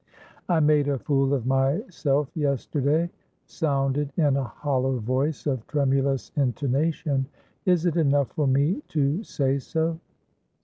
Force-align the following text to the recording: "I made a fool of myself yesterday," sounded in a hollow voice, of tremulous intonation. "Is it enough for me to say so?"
"I 0.49 0.59
made 0.61 0.87
a 0.87 0.97
fool 0.97 1.31
of 1.35 1.45
myself 1.45 2.35
yesterday," 2.35 3.07
sounded 3.45 4.11
in 4.17 4.35
a 4.35 4.43
hollow 4.45 4.97
voice, 4.97 5.45
of 5.45 5.67
tremulous 5.67 6.31
intonation. 6.35 7.27
"Is 7.67 7.85
it 7.85 7.97
enough 7.97 8.29
for 8.31 8.47
me 8.47 8.81
to 8.87 9.23
say 9.23 9.59
so?" 9.59 9.99